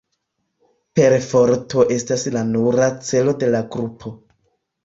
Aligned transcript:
Perforto 0.99 1.85
estas 1.97 2.25
la 2.39 2.43
nura 2.55 2.89
celo 3.11 3.37
de 3.45 3.51
la 3.57 3.63
grupo. 3.77 4.19